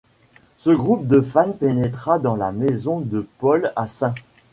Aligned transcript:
Ce 0.57 0.71
groupe 0.71 1.07
de 1.07 1.21
fans 1.21 1.51
pénétra 1.51 2.17
dans 2.17 2.35
la 2.35 2.51
maison 2.51 3.01
de 3.01 3.27
Paul 3.37 3.71
à 3.75 3.85
St. 3.85 4.15